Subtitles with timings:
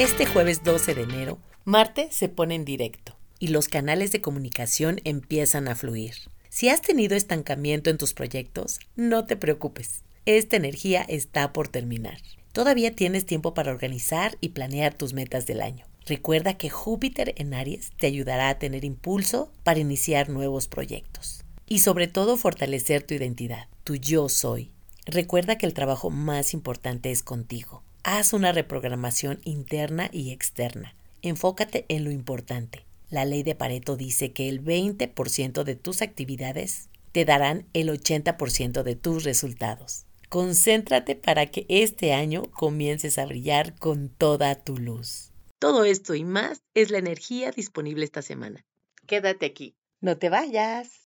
[0.00, 5.02] Este jueves 12 de enero, Marte se pone en directo y los canales de comunicación
[5.04, 6.14] empiezan a fluir.
[6.48, 10.02] Si has tenido estancamiento en tus proyectos, no te preocupes.
[10.24, 12.16] Esta energía está por terminar.
[12.52, 15.84] Todavía tienes tiempo para organizar y planear tus metas del año.
[16.06, 21.44] Recuerda que Júpiter en Aries te ayudará a tener impulso para iniciar nuevos proyectos.
[21.66, 24.70] Y sobre todo fortalecer tu identidad, tu yo soy.
[25.04, 27.82] Recuerda que el trabajo más importante es contigo.
[28.02, 30.94] Haz una reprogramación interna y externa.
[31.20, 32.86] Enfócate en lo importante.
[33.10, 38.82] La ley de Pareto dice que el 20% de tus actividades te darán el 80%
[38.82, 40.06] de tus resultados.
[40.30, 45.32] Concéntrate para que este año comiences a brillar con toda tu luz.
[45.58, 48.64] Todo esto y más es la energía disponible esta semana.
[49.06, 49.74] Quédate aquí.
[50.00, 51.09] No te vayas.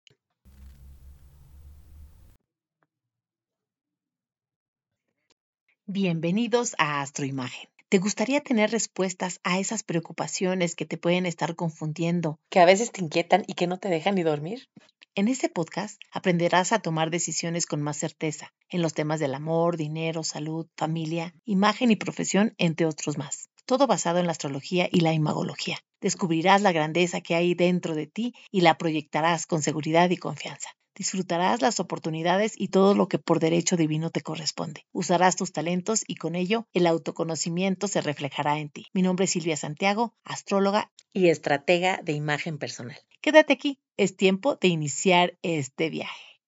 [5.88, 7.70] Bienvenidos a Astroimagen.
[7.88, 12.90] ¿Te gustaría tener respuestas a esas preocupaciones que te pueden estar confundiendo, que a veces
[12.90, 14.68] te inquietan y que no te dejan ni dormir?
[15.14, 19.76] En este podcast aprenderás a tomar decisiones con más certeza en los temas del amor,
[19.76, 23.48] dinero, salud, familia, imagen y profesión, entre otros más.
[23.64, 25.78] Todo basado en la astrología y la imagología.
[26.00, 30.70] Descubrirás la grandeza que hay dentro de ti y la proyectarás con seguridad y confianza.
[30.96, 34.86] Disfrutarás las oportunidades y todo lo que por derecho divino te corresponde.
[34.92, 38.86] Usarás tus talentos y con ello el autoconocimiento se reflejará en ti.
[38.94, 42.96] Mi nombre es Silvia Santiago, astróloga y estratega de imagen personal.
[43.20, 46.40] Quédate aquí, es tiempo de iniciar este viaje.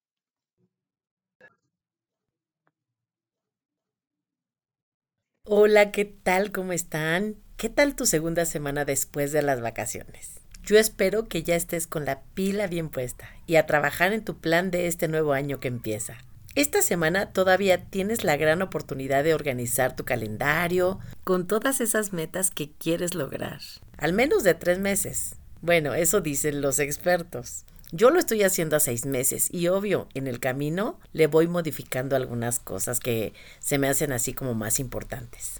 [5.45, 6.51] Hola, ¿qué tal?
[6.51, 7.43] ¿Cómo están?
[7.59, 10.39] ¿Qué tal tu segunda semana después de las vacaciones?
[10.63, 14.37] Yo espero que ya estés con la pila bien puesta y a trabajar en tu
[14.37, 16.19] plan de este nuevo año que empieza.
[16.55, 22.49] Esta semana todavía tienes la gran oportunidad de organizar tu calendario con todas esas metas
[22.49, 23.59] que quieres lograr.
[23.97, 25.35] Al menos de tres meses.
[25.61, 27.65] Bueno, eso dicen los expertos.
[27.91, 32.15] Yo lo estoy haciendo a seis meses y obvio, en el camino le voy modificando
[32.15, 35.59] algunas cosas que se me hacen así como más importantes.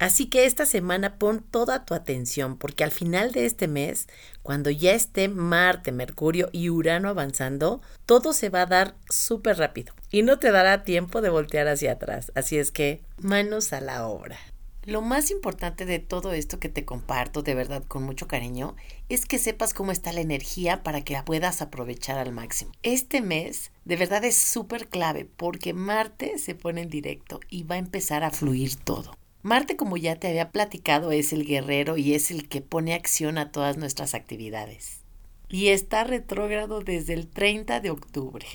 [0.00, 4.08] Así que esta semana pon toda tu atención porque al final de este mes,
[4.42, 9.92] cuando ya esté Marte, Mercurio y Urano avanzando, todo se va a dar súper rápido
[10.10, 12.32] y no te dará tiempo de voltear hacia atrás.
[12.34, 14.38] Así es que manos a la obra.
[14.86, 18.76] Lo más importante de todo esto que te comparto de verdad con mucho cariño
[19.10, 22.72] es que sepas cómo está la energía para que la puedas aprovechar al máximo.
[22.82, 27.74] Este mes de verdad es súper clave porque Marte se pone en directo y va
[27.74, 29.19] a empezar a fluir todo.
[29.42, 33.38] Marte, como ya te había platicado, es el guerrero y es el que pone acción
[33.38, 35.00] a todas nuestras actividades.
[35.48, 38.46] Y está retrógrado desde el 30 de octubre.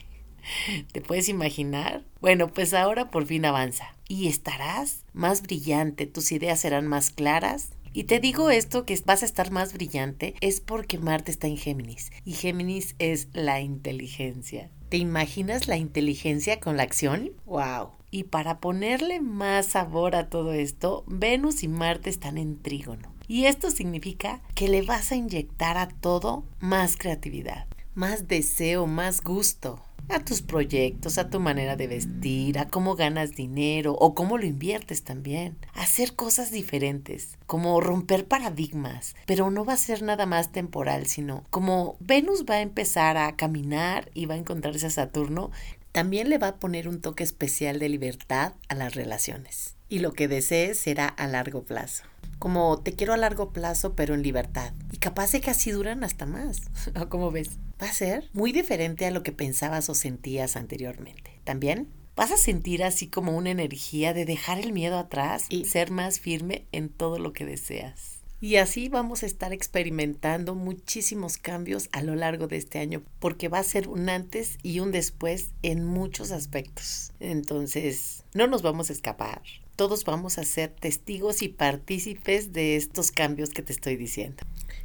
[0.92, 2.04] ¿Te puedes imaginar?
[2.22, 3.96] Bueno, pues ahora por fin avanza.
[4.08, 7.70] Y estarás más brillante, tus ideas serán más claras.
[7.92, 11.58] Y te digo esto que vas a estar más brillante es porque Marte está en
[11.58, 12.12] Géminis.
[12.26, 14.70] Y Géminis es la inteligencia.
[14.90, 17.32] ¿Te imaginas la inteligencia con la acción?
[17.46, 17.92] ¡Wow!
[18.16, 23.14] Y para ponerle más sabor a todo esto, Venus y Marte están en trígono.
[23.28, 29.20] Y esto significa que le vas a inyectar a todo más creatividad, más deseo, más
[29.20, 34.38] gusto a tus proyectos, a tu manera de vestir, a cómo ganas dinero o cómo
[34.38, 35.58] lo inviertes también.
[35.74, 41.44] Hacer cosas diferentes, como romper paradigmas, pero no va a ser nada más temporal, sino
[41.50, 45.52] como Venus va a empezar a caminar y va a encontrarse a Saturno,
[45.96, 49.78] también le va a poner un toque especial de libertad a las relaciones.
[49.88, 52.04] Y lo que desees será a largo plazo.
[52.38, 54.74] Como te quiero a largo plazo, pero en libertad.
[54.92, 56.64] Y capaz de que así duran hasta más.
[57.00, 57.52] ¿O cómo ves?
[57.82, 61.40] Va a ser muy diferente a lo que pensabas o sentías anteriormente.
[61.46, 65.92] También vas a sentir así como una energía de dejar el miedo atrás y ser
[65.92, 68.15] más firme en todo lo que deseas.
[68.46, 73.48] Y así vamos a estar experimentando muchísimos cambios a lo largo de este año, porque
[73.48, 77.12] va a ser un antes y un después en muchos aspectos.
[77.20, 79.42] Entonces, no nos vamos a escapar.
[79.76, 84.44] Todos vamos a ser testigos y partícipes de estos cambios que te estoy diciendo.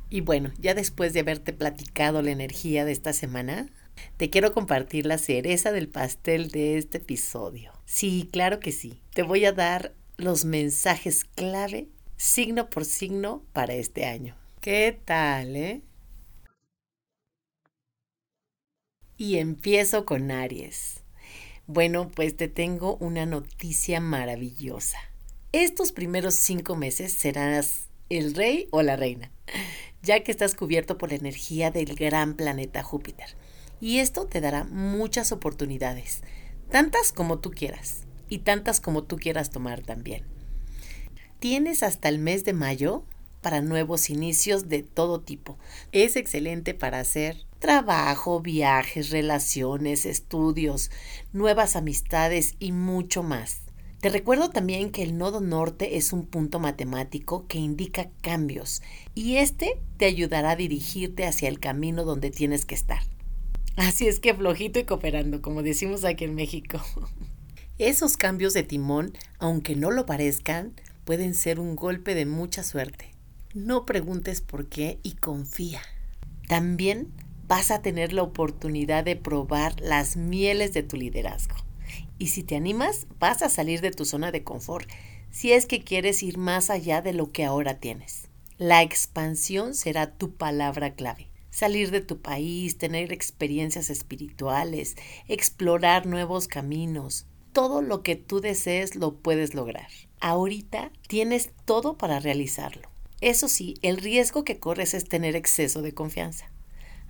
[0.08, 3.68] Y bueno, ya después de haberte platicado la energía de esta semana,
[4.16, 7.72] te quiero compartir la cereza del pastel de este episodio.
[7.84, 9.02] Sí, claro que sí.
[9.12, 11.88] Te voy a dar los mensajes clave
[12.20, 14.36] signo por signo para este año.
[14.60, 15.80] ¿Qué tal, eh?
[19.16, 21.00] Y empiezo con Aries.
[21.66, 24.98] Bueno, pues te tengo una noticia maravillosa.
[25.52, 29.32] Estos primeros cinco meses serás el rey o la reina,
[30.02, 33.28] ya que estás cubierto por la energía del gran planeta Júpiter.
[33.80, 36.20] Y esto te dará muchas oportunidades,
[36.70, 40.39] tantas como tú quieras, y tantas como tú quieras tomar también.
[41.40, 43.02] Tienes hasta el mes de mayo
[43.40, 45.56] para nuevos inicios de todo tipo.
[45.90, 50.90] Es excelente para hacer trabajo, viajes, relaciones, estudios,
[51.32, 53.62] nuevas amistades y mucho más.
[54.02, 58.82] Te recuerdo también que el nodo norte es un punto matemático que indica cambios
[59.14, 63.00] y este te ayudará a dirigirte hacia el camino donde tienes que estar.
[63.76, 66.82] Así es que flojito y cooperando, como decimos aquí en México.
[67.78, 70.74] Esos cambios de timón, aunque no lo parezcan,
[71.10, 73.16] pueden ser un golpe de mucha suerte.
[73.52, 75.82] No preguntes por qué y confía.
[76.46, 77.12] También
[77.48, 81.56] vas a tener la oportunidad de probar las mieles de tu liderazgo.
[82.20, 84.88] Y si te animas, vas a salir de tu zona de confort
[85.32, 88.28] si es que quieres ir más allá de lo que ahora tienes.
[88.56, 91.26] La expansión será tu palabra clave.
[91.50, 94.94] Salir de tu país, tener experiencias espirituales,
[95.26, 97.26] explorar nuevos caminos.
[97.52, 99.88] Todo lo que tú desees lo puedes lograr.
[100.20, 102.88] Ahorita tienes todo para realizarlo.
[103.20, 106.50] Eso sí, el riesgo que corres es tener exceso de confianza.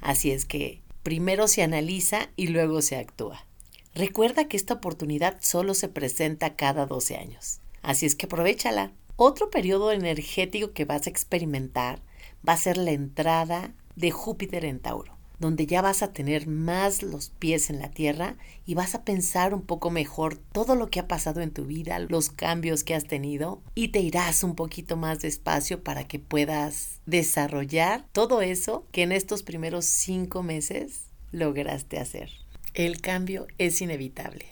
[0.01, 3.47] Así es que primero se analiza y luego se actúa.
[3.95, 8.93] Recuerda que esta oportunidad solo se presenta cada 12 años, así es que aprovechala.
[9.17, 12.01] Otro periodo energético que vas a experimentar
[12.49, 17.03] va a ser la entrada de Júpiter en Tauro, donde ya vas a tener más
[17.03, 21.01] los pies en la tierra y vas a pensar un poco mejor todo lo que
[21.01, 24.97] ha pasado en tu vida, los cambios que has tenido y te irás un poquito
[24.97, 31.99] más despacio para que puedas desarrollar todo eso que en estos primeros cinco meses lograste
[31.99, 32.31] hacer.
[32.75, 34.47] El cambio es inevitable.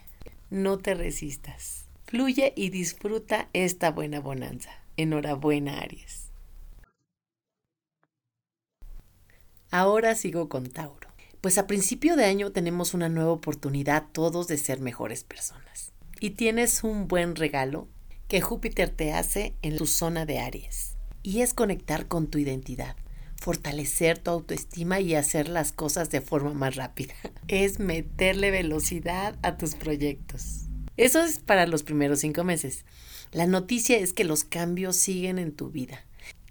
[0.50, 1.84] No te resistas.
[2.06, 4.70] Fluye y disfruta esta buena bonanza.
[4.96, 6.27] Enhorabuena, Aries.
[9.70, 11.08] Ahora sigo con Tauro.
[11.40, 15.92] Pues a principio de año tenemos una nueva oportunidad todos de ser mejores personas.
[16.20, 17.86] Y tienes un buen regalo
[18.28, 20.96] que Júpiter te hace en tu zona de Aries.
[21.22, 22.96] Y es conectar con tu identidad
[23.40, 27.14] fortalecer tu autoestima y hacer las cosas de forma más rápida.
[27.48, 30.66] Es meterle velocidad a tus proyectos.
[30.96, 32.84] Eso es para los primeros cinco meses.
[33.32, 36.04] La noticia es que los cambios siguen en tu vida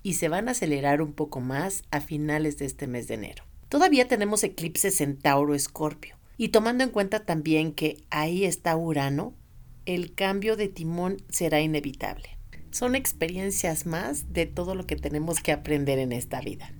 [0.08, 3.44] y se van a acelerar un poco más a finales de este mes de enero.
[3.68, 9.34] Todavía tenemos eclipses en Tauro Escorpio y tomando en cuenta también que ahí está Urano,
[9.86, 12.38] el cambio de timón será inevitable.
[12.72, 16.72] Son experiencias más de todo lo que tenemos que aprender en esta vida.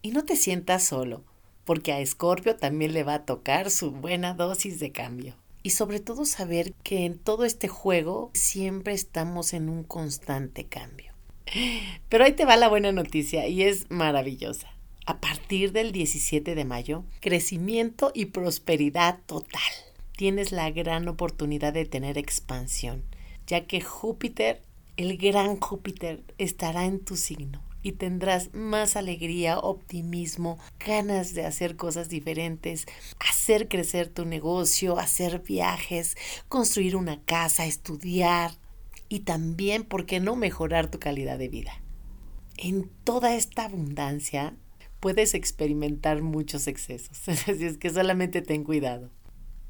[0.00, 1.24] Y no te sientas solo,
[1.64, 5.34] porque a Escorpio también le va a tocar su buena dosis de cambio.
[5.64, 11.13] Y sobre todo saber que en todo este juego siempre estamos en un constante cambio.
[12.08, 14.70] Pero ahí te va la buena noticia y es maravillosa.
[15.06, 19.60] A partir del 17 de mayo, crecimiento y prosperidad total.
[20.16, 23.04] Tienes la gran oportunidad de tener expansión,
[23.46, 24.62] ya que Júpiter
[24.96, 31.76] el gran Júpiter estará en tu signo y tendrás más alegría, optimismo, ganas de hacer
[31.76, 32.86] cosas diferentes,
[33.18, 36.16] hacer crecer tu negocio, hacer viajes,
[36.48, 38.52] construir una casa, estudiar
[39.14, 41.80] y también, ¿por qué no mejorar tu calidad de vida?
[42.56, 44.56] En toda esta abundancia
[44.98, 49.12] puedes experimentar muchos excesos, así es que solamente ten cuidado.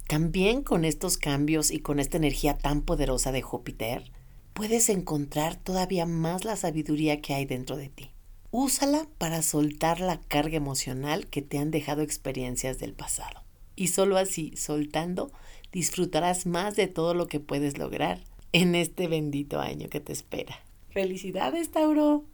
[0.09, 4.13] También con estos cambios y con esta energía tan poderosa de Júpiter,
[4.55, 8.13] puedes encontrar todavía más la sabiduría que hay dentro de ti.
[8.51, 13.45] Úsala para soltar la carga emocional que te han dejado experiencias del pasado.
[13.77, 15.33] Y solo así, soltando,
[15.71, 18.23] disfrutarás más de todo lo que puedes lograr
[18.55, 20.61] en este bendito año que te espera.
[20.91, 22.25] ¡Felicidades, Tauro!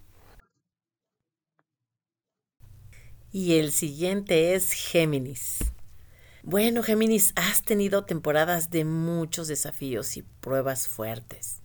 [3.32, 5.60] Y el siguiente es Géminis.
[6.42, 11.62] Bueno, Géminis, has tenido temporadas de muchos desafíos y pruebas fuertes.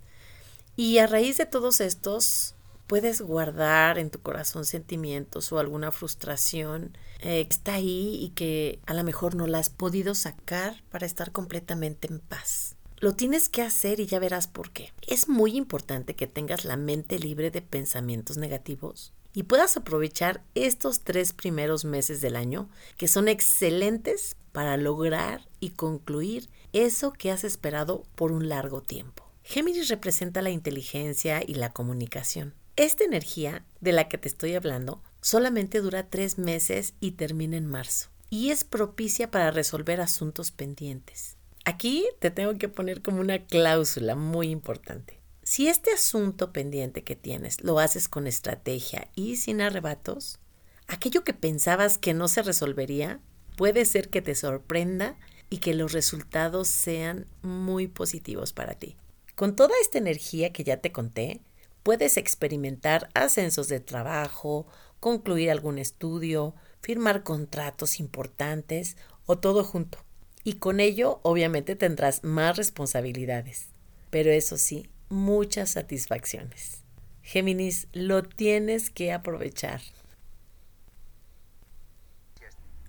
[0.78, 2.56] Y a raíz de todos estos,
[2.88, 8.80] puedes guardar en tu corazón sentimientos o alguna frustración eh, que está ahí y que
[8.86, 12.75] a lo mejor no la has podido sacar para estar completamente en paz.
[13.06, 14.92] Lo tienes que hacer y ya verás por qué.
[15.06, 21.02] Es muy importante que tengas la mente libre de pensamientos negativos y puedas aprovechar estos
[21.02, 27.44] tres primeros meses del año que son excelentes para lograr y concluir eso que has
[27.44, 29.30] esperado por un largo tiempo.
[29.44, 32.56] Géminis representa la inteligencia y la comunicación.
[32.76, 37.68] Esta energía de la que te estoy hablando solamente dura tres meses y termina en
[37.68, 41.35] marzo y es propicia para resolver asuntos pendientes.
[41.65, 45.19] Aquí te tengo que poner como una cláusula muy importante.
[45.43, 50.39] Si este asunto pendiente que tienes lo haces con estrategia y sin arrebatos,
[50.88, 53.19] aquello que pensabas que no se resolvería
[53.57, 55.17] puede ser que te sorprenda
[55.50, 58.98] y que los resultados sean muy positivos para ti.
[59.36, 61.41] Con toda esta energía que ya te conté,
[61.86, 64.65] Puedes experimentar ascensos de trabajo,
[65.00, 70.00] concluir algún estudio, firmar contratos importantes o todo junto.
[70.46, 73.66] Y con ello obviamente tendrás más responsabilidades.
[74.12, 76.84] Pero eso sí, muchas satisfacciones.
[77.24, 79.82] Géminis, lo tienes que aprovechar.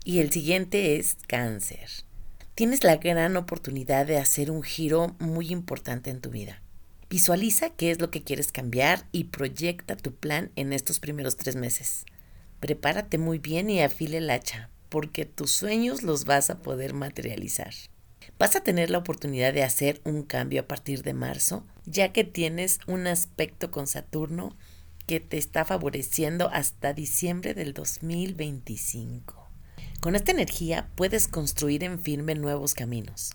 [0.04, 1.88] Y el siguiente es cáncer.
[2.54, 6.62] Tienes la gran oportunidad de hacer un giro muy importante en tu vida.
[7.08, 11.56] Visualiza qué es lo que quieres cambiar y proyecta tu plan en estos primeros tres
[11.56, 12.04] meses.
[12.60, 17.72] Prepárate muy bien y afile el hacha, porque tus sueños los vas a poder materializar.
[18.38, 22.24] Vas a tener la oportunidad de hacer un cambio a partir de marzo, ya que
[22.24, 24.56] tienes un aspecto con Saturno
[25.06, 29.48] que te está favoreciendo hasta diciembre del 2025.
[30.00, 33.32] Con esta energía puedes construir en firme nuevos caminos.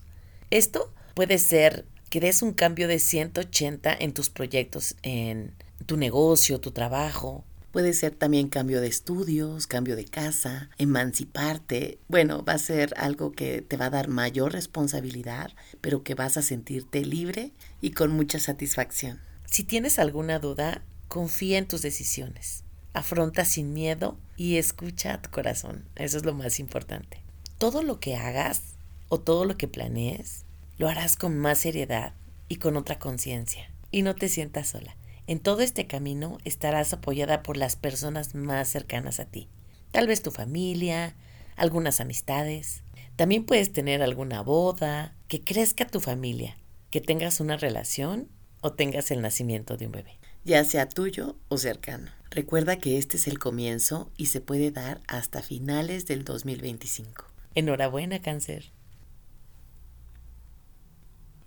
[0.52, 5.56] Esto puede ser que des un cambio de 180 en tus proyectos, en
[5.86, 7.46] tu negocio, tu trabajo.
[7.72, 12.00] Puede ser también cambio de estudios, cambio de casa, emanciparte.
[12.08, 16.38] Bueno, va a ser algo que te va a dar mayor responsabilidad, pero que vas
[16.38, 17.52] a sentirte libre
[17.82, 19.20] y con mucha satisfacción.
[19.46, 22.64] Si tienes alguna duda, confía en tus decisiones
[22.94, 25.86] afronta sin miedo y escucha a tu corazón.
[25.96, 27.22] Eso es lo más importante.
[27.58, 28.62] Todo lo que hagas
[29.10, 30.46] o todo lo que planees,
[30.78, 32.14] lo harás con más seriedad
[32.48, 33.70] y con otra conciencia.
[33.92, 34.96] Y no te sientas sola.
[35.32, 39.48] En todo este camino estarás apoyada por las personas más cercanas a ti.
[39.92, 41.16] Tal vez tu familia,
[41.56, 42.84] algunas amistades.
[43.16, 46.58] También puedes tener alguna boda, que crezca tu familia,
[46.90, 48.28] que tengas una relación
[48.60, 52.12] o tengas el nacimiento de un bebé, ya sea tuyo o cercano.
[52.30, 57.24] Recuerda que este es el comienzo y se puede dar hasta finales del 2025.
[57.56, 58.74] Enhorabuena, cáncer.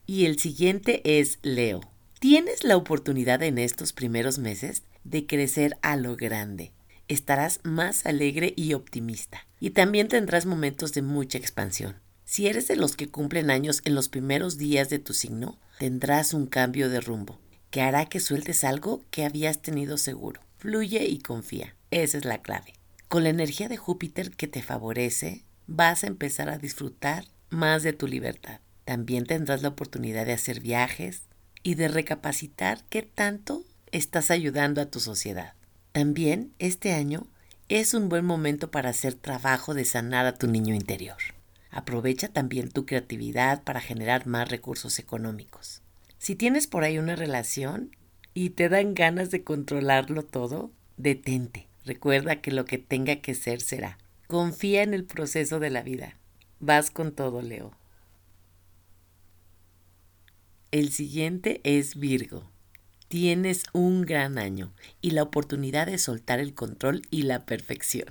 [0.06, 1.93] Y el siguiente es Leo.
[2.24, 6.72] Tienes la oportunidad en estos primeros meses de crecer a lo grande.
[7.06, 9.46] Estarás más alegre y optimista.
[9.60, 11.96] Y también tendrás momentos de mucha expansión.
[12.24, 16.32] Si eres de los que cumplen años en los primeros días de tu signo, tendrás
[16.32, 17.38] un cambio de rumbo
[17.70, 20.40] que hará que sueltes algo que habías tenido seguro.
[20.56, 21.76] Fluye y confía.
[21.90, 22.72] Esa es la clave.
[23.08, 27.92] Con la energía de Júpiter que te favorece, vas a empezar a disfrutar más de
[27.92, 28.60] tu libertad.
[28.86, 31.24] También tendrás la oportunidad de hacer viajes
[31.64, 35.54] y de recapacitar qué tanto estás ayudando a tu sociedad.
[35.90, 37.26] También este año
[37.68, 41.16] es un buen momento para hacer trabajo de sanar a tu niño interior.
[41.72, 45.82] Aprovecha también tu creatividad para generar más recursos económicos.
[46.18, 47.90] Si tienes por ahí una relación,
[48.34, 51.68] y te dan ganas de controlarlo todo, detente.
[51.84, 53.98] Recuerda que lo que tenga que ser será.
[54.26, 56.16] Confía en el proceso de la vida.
[56.58, 57.72] Vas con todo, Leo.
[60.74, 62.50] El siguiente es Virgo.
[63.06, 68.08] Tienes un gran año y la oportunidad de soltar el control y la perfección.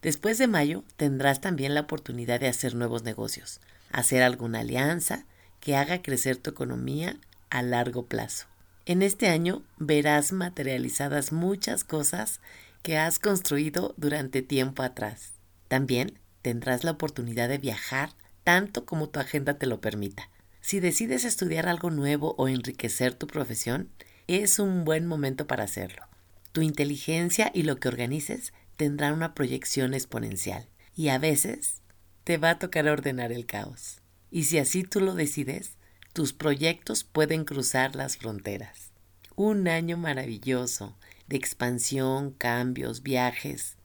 [0.00, 3.60] Después de mayo tendrás también la oportunidad de hacer nuevos negocios,
[3.92, 5.26] hacer alguna alianza
[5.60, 7.18] que haga crecer tu economía
[7.50, 8.46] a largo plazo.
[8.86, 12.40] En este año verás materializadas muchas cosas
[12.80, 15.32] que has construido durante tiempo atrás.
[15.68, 20.30] También tendrás la oportunidad de viajar tanto como tu agenda te lo permita.
[20.60, 23.90] Si decides estudiar algo nuevo o enriquecer tu profesión,
[24.26, 26.06] es un buen momento para hacerlo.
[26.52, 31.82] Tu inteligencia y lo que organices tendrán una proyección exponencial y a veces
[32.24, 34.00] te va a tocar ordenar el caos.
[34.30, 35.76] Y si así tú lo decides,
[36.12, 38.90] tus proyectos pueden cruzar las fronteras.
[39.36, 43.76] Un año maravilloso de expansión, cambios, viajes.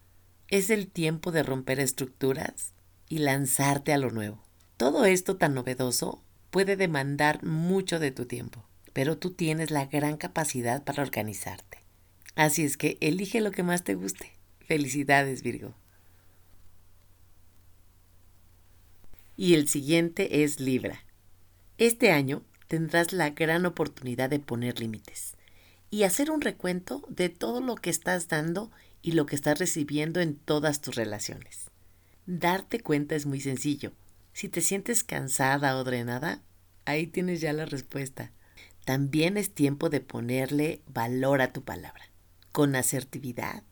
[0.47, 2.73] Es el tiempo de romper estructuras
[3.07, 4.43] y lanzarte a lo nuevo.
[4.77, 6.24] Todo esto tan novedoso
[6.55, 11.79] puede demandar mucho de tu tiempo, pero tú tienes la gran capacidad para organizarte.
[12.35, 14.31] Así es que elige lo que más te guste.
[14.61, 15.75] Felicidades, Virgo.
[19.35, 21.03] Y el siguiente es Libra.
[21.77, 25.35] Este año tendrás la gran oportunidad de poner límites
[25.91, 28.71] y hacer un recuento de todo lo que estás dando
[29.01, 31.69] y lo que estás recibiendo en todas tus relaciones.
[32.25, 33.91] Darte cuenta es muy sencillo.
[34.35, 36.41] Si te sientes cansada o drenada,
[36.83, 38.33] ahí tienes ya la respuesta.
[38.83, 42.11] También es tiempo de ponerle valor a tu palabra,
[42.51, 43.63] con asertividad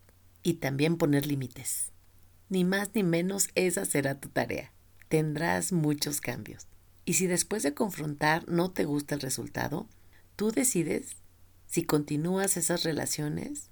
[0.42, 1.92] y también poner límites.
[2.48, 4.72] Ni más ni menos esa será tu tarea.
[5.10, 6.66] Tendrás muchos cambios.
[7.04, 9.90] Y si después de confrontar no te gusta el resultado,
[10.38, 11.18] tú decides
[11.68, 13.70] si continúas esas relaciones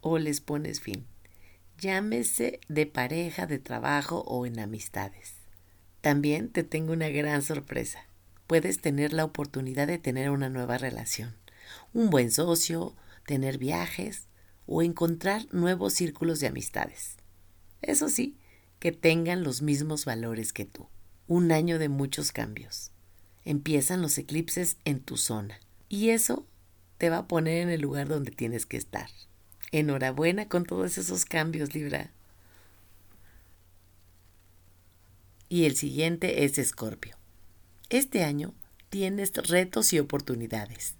[0.00, 1.04] o les pones fin.
[1.76, 5.37] Llámese de pareja, de trabajo o en amistades.
[6.00, 8.06] También te tengo una gran sorpresa.
[8.46, 11.36] Puedes tener la oportunidad de tener una nueva relación.
[11.92, 14.28] Un buen socio, tener viajes
[14.66, 17.16] o encontrar nuevos círculos de amistades.
[17.82, 18.36] Eso sí,
[18.78, 20.88] que tengan los mismos valores que tú.
[21.26, 22.90] Un año de muchos cambios.
[23.44, 26.46] Empiezan los eclipses en tu zona y eso
[26.98, 29.08] te va a poner en el lugar donde tienes que estar.
[29.72, 32.12] Enhorabuena con todos esos cambios, Libra.
[35.48, 37.16] Y el siguiente es Escorpio.
[37.88, 38.54] Este año
[38.90, 40.94] tienes retos y oportunidades.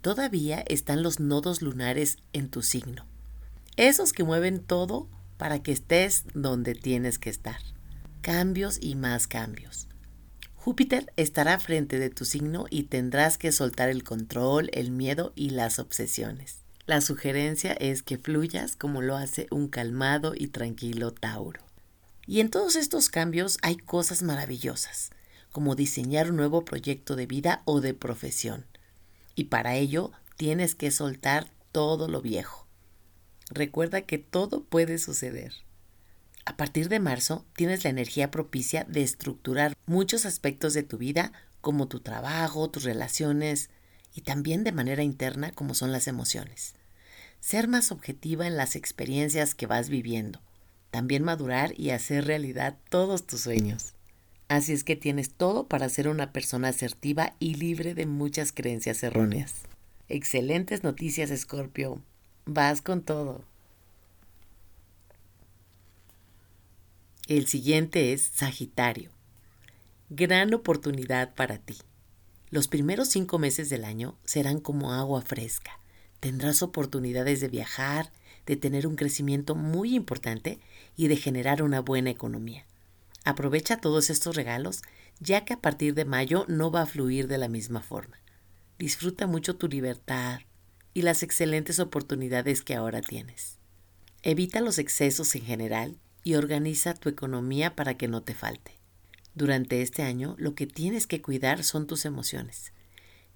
[0.00, 3.06] Todavía están los nodos lunares en tu signo.
[3.76, 7.60] Esos que mueven todo para que estés donde tienes que estar.
[8.20, 9.88] Cambios y más cambios.
[10.54, 15.50] Júpiter estará frente de tu signo y tendrás que soltar el control, el miedo y
[15.50, 16.58] las obsesiones.
[16.86, 21.71] La sugerencia es que fluyas como lo hace un calmado y tranquilo Tauro.
[22.32, 25.10] Y en todos estos cambios hay cosas maravillosas
[25.50, 28.64] como diseñar un nuevo proyecto de vida o de profesión.
[29.34, 32.66] Y para ello tienes que soltar todo lo viejo.
[33.50, 35.52] Recuerda que todo puede suceder.
[36.46, 41.34] A partir de marzo tienes la energía propicia de estructurar muchos aspectos de tu vida,
[41.60, 43.68] como tu trabajo, tus relaciones
[44.14, 46.76] y también de manera interna como son las emociones.
[47.40, 50.40] Ser más objetiva en las experiencias que vas viviendo.
[50.92, 53.94] También madurar y hacer realidad todos tus sueños.
[54.48, 59.02] Así es que tienes todo para ser una persona asertiva y libre de muchas creencias
[59.02, 59.62] erróneas.
[60.10, 62.02] Excelentes noticias, Escorpio.
[62.44, 63.42] Vas con todo.
[67.26, 69.10] El siguiente es Sagitario.
[70.10, 71.78] Gran oportunidad para ti.
[72.50, 75.78] Los primeros cinco meses del año serán como agua fresca.
[76.20, 78.12] Tendrás oportunidades de viajar,
[78.44, 80.60] de tener un crecimiento muy importante
[80.96, 82.66] y de generar una buena economía.
[83.24, 84.82] Aprovecha todos estos regalos,
[85.20, 88.18] ya que a partir de mayo no va a fluir de la misma forma.
[88.78, 90.40] Disfruta mucho tu libertad
[90.94, 93.58] y las excelentes oportunidades que ahora tienes.
[94.22, 98.72] Evita los excesos en general y organiza tu economía para que no te falte.
[99.34, 102.72] Durante este año lo que tienes que cuidar son tus emociones,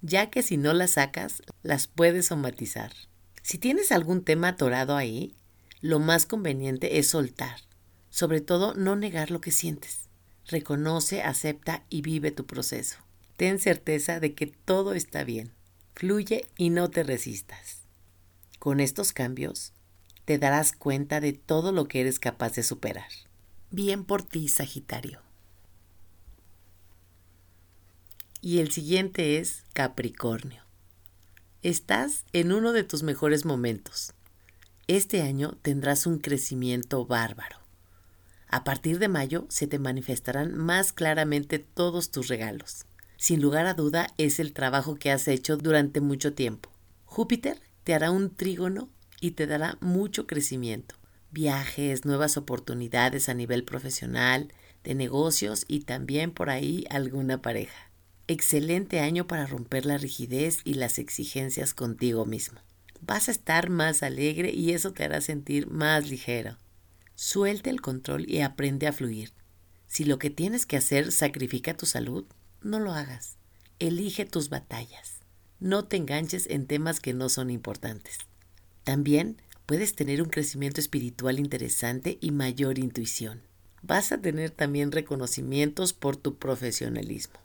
[0.01, 2.91] ya que si no las sacas, las puedes somatizar.
[3.41, 5.36] Si tienes algún tema atorado ahí,
[5.81, 7.67] lo más conveniente es soltar
[8.17, 10.09] sobre todo, no negar lo que sientes.
[10.47, 12.97] Reconoce, acepta y vive tu proceso.
[13.35, 15.51] Ten certeza de que todo está bien.
[15.93, 17.83] Fluye y no te resistas.
[18.57, 19.71] Con estos cambios,
[20.25, 23.05] te darás cuenta de todo lo que eres capaz de superar.
[23.69, 25.21] Bien por ti, Sagitario.
[28.41, 30.63] Y el siguiente es Capricornio.
[31.61, 34.15] Estás en uno de tus mejores momentos.
[34.87, 37.57] Este año tendrás un crecimiento bárbaro.
[38.47, 42.85] A partir de mayo se te manifestarán más claramente todos tus regalos.
[43.17, 46.71] Sin lugar a duda es el trabajo que has hecho durante mucho tiempo.
[47.03, 50.95] Júpiter te hará un trígono y te dará mucho crecimiento,
[51.31, 54.53] viajes, nuevas oportunidades a nivel profesional,
[54.85, 57.91] de negocios y también por ahí alguna pareja.
[58.27, 62.61] Excelente año para romper la rigidez y las exigencias contigo mismo.
[63.07, 66.57] Vas a estar más alegre y eso te hará sentir más ligero.
[67.15, 69.31] Suelta el control y aprende a fluir.
[69.87, 72.25] Si lo que tienes que hacer sacrifica tu salud,
[72.61, 73.37] no lo hagas.
[73.79, 75.21] Elige tus batallas.
[75.59, 78.17] No te enganches en temas que no son importantes.
[78.83, 83.41] También puedes tener un crecimiento espiritual interesante y mayor intuición.
[83.83, 87.39] Vas a tener también reconocimientos por tu profesionalismo.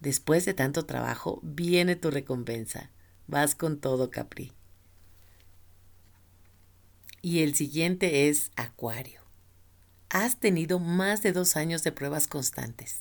[0.00, 2.90] Después de tanto trabajo, viene tu recompensa.
[3.26, 4.52] Vas con todo, Capri.
[7.22, 9.20] Y el siguiente es Acuario.
[10.10, 13.00] Has tenido más de dos años de pruebas constantes.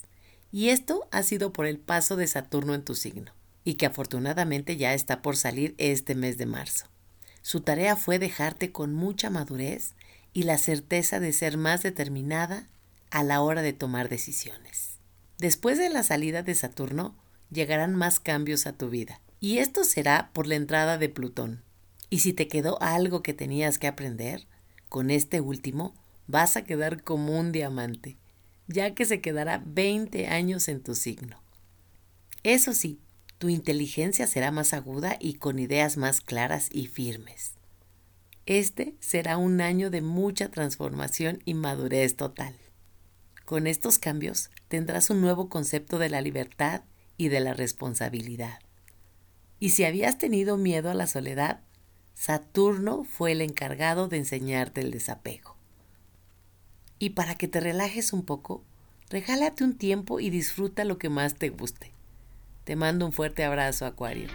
[0.51, 3.31] Y esto ha sido por el paso de Saturno en tu signo,
[3.63, 6.85] y que afortunadamente ya está por salir este mes de marzo.
[7.41, 9.93] Su tarea fue dejarte con mucha madurez
[10.33, 12.67] y la certeza de ser más determinada
[13.09, 14.99] a la hora de tomar decisiones.
[15.37, 17.15] Después de la salida de Saturno,
[17.51, 21.63] llegarán más cambios a tu vida, y esto será por la entrada de Plutón,
[22.09, 24.47] y si te quedó algo que tenías que aprender,
[24.89, 25.93] con este último
[26.27, 28.17] vas a quedar como un diamante,
[28.67, 31.41] ya que se quedará 20 años en tu signo.
[32.43, 32.99] Eso sí,
[33.37, 37.53] tu inteligencia será más aguda y con ideas más claras y firmes.
[38.45, 42.55] Este será un año de mucha transformación y madurez total.
[43.45, 46.83] Con estos cambios tendrás un nuevo concepto de la libertad
[47.17, 48.59] y de la responsabilidad.
[49.59, 51.61] Y si habías tenido miedo a la soledad,
[52.17, 55.55] Saturno fue el encargado de enseñarte el desapego.
[56.97, 58.63] Y para que te relajes un poco,
[59.11, 61.91] regálate un tiempo y disfruta lo que más te guste.
[62.63, 64.29] Te mando un fuerte abrazo, Acuario.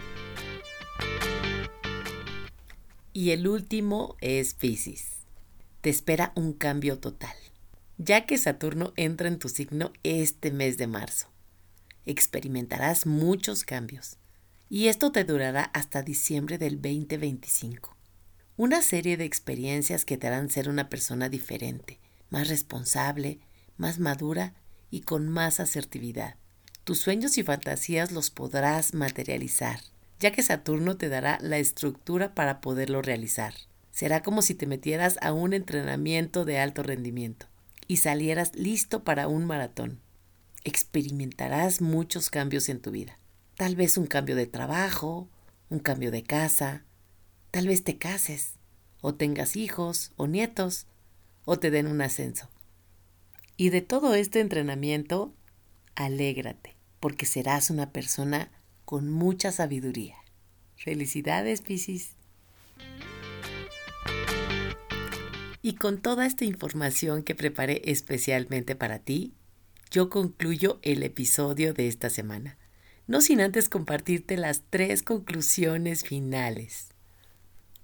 [3.11, 5.07] Y el último es Pisces.
[5.81, 7.35] Te espera un cambio total,
[7.97, 11.27] ya que Saturno entra en tu signo este mes de marzo.
[12.05, 14.17] Experimentarás muchos cambios
[14.69, 17.95] y esto te durará hasta diciembre del 2025.
[18.55, 21.99] Una serie de experiencias que te harán ser una persona diferente,
[22.29, 23.39] más responsable,
[23.77, 24.53] más madura
[24.89, 26.35] y con más asertividad.
[26.83, 29.79] Tus sueños y fantasías los podrás materializar,
[30.19, 33.53] ya que Saturno te dará la estructura para poderlo realizar.
[33.91, 37.47] Será como si te metieras a un entrenamiento de alto rendimiento
[37.87, 39.99] y salieras listo para un maratón.
[40.63, 43.17] Experimentarás muchos cambios en tu vida.
[43.55, 45.29] Tal vez un cambio de trabajo,
[45.69, 46.83] un cambio de casa,
[47.51, 48.55] tal vez te cases,
[49.01, 50.87] o tengas hijos o nietos,
[51.45, 52.49] o te den un ascenso.
[53.55, 55.35] Y de todo este entrenamiento,
[55.93, 58.49] alégrate, porque serás una persona
[58.85, 60.15] con mucha sabiduría.
[60.75, 62.15] Felicidades, Piscis.
[65.61, 69.35] Y con toda esta información que preparé especialmente para ti,
[69.91, 72.57] yo concluyo el episodio de esta semana
[73.07, 76.89] no sin antes compartirte las tres conclusiones finales.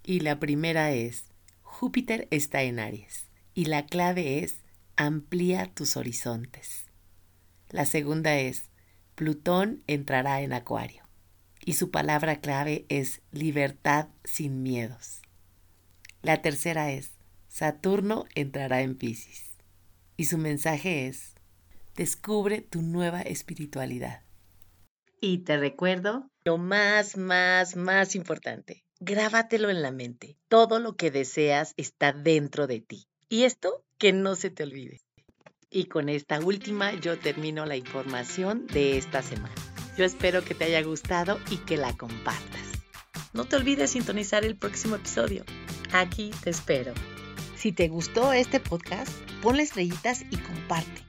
[0.03, 1.25] Y la primera es,
[1.61, 4.55] Júpiter está en Aries y la clave es,
[4.95, 6.85] amplía tus horizontes.
[7.69, 8.69] La segunda es,
[9.15, 11.03] Plutón entrará en Acuario
[11.65, 15.21] y su palabra clave es libertad sin miedos.
[16.21, 17.11] La tercera es,
[17.47, 19.49] Saturno entrará en Pisces
[20.15, 21.35] y su mensaje es,
[21.95, 24.21] descubre tu nueva espiritualidad.
[25.21, 28.85] Y te recuerdo lo más, más, más importante.
[28.99, 30.37] Grábatelo en la mente.
[30.47, 33.07] Todo lo que deseas está dentro de ti.
[33.27, 35.01] Y esto que no se te olvide.
[35.69, 39.53] Y con esta última yo termino la información de esta semana.
[39.97, 42.67] Yo espero que te haya gustado y que la compartas.
[43.33, 45.43] No te olvides sintonizar el próximo episodio.
[45.91, 46.93] Aquí te espero.
[47.57, 51.08] Si te gustó este podcast, ponle estrellitas y comparte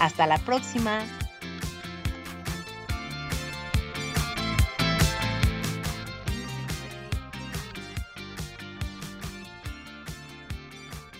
[0.00, 1.00] Hasta la próxima.